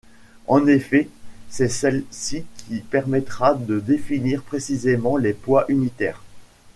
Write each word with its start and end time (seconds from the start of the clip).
En 0.47 0.65
effet 0.65 1.09
c’est 1.51 1.67
celle-ci 1.69 2.43
qui 2.57 2.79
permettra 2.79 3.53
de 3.53 3.79
définir 3.79 4.41
précisément 4.41 5.15
les 5.15 5.33
poids 5.33 5.63
unitaires. 5.67 6.23